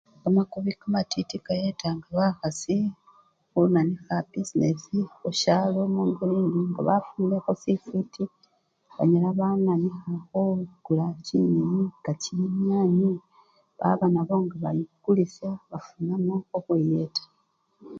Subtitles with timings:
[0.21, 2.77] Kamakobi kamatiti kayetanga bakhasi
[3.51, 5.93] khunanikha bisinesi khusyalo ne!
[5.93, 6.39] mu!
[6.69, 8.23] nga bafunilekho sifwiti
[8.95, 13.11] banyala bananikha khukula chinyenyi nga chinyanye
[13.79, 14.83] baba nabo nga bayi!
[15.03, 17.23] kulisya bafunamo khukhwiyeta.